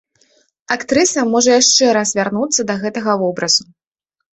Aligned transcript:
Актрыса 0.75 1.27
можа 1.35 1.51
яшчэ 1.61 1.93
раз 2.01 2.17
вярнуцца 2.23 2.61
да 2.71 2.83
гэтага 2.85 3.11
вобразу. 3.25 3.63